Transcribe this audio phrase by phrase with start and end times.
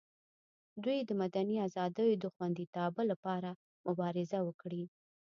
[0.83, 3.49] دوی د مدني ازادیو د خوندیتابه لپاره
[3.87, 4.83] مبارزه وکړي.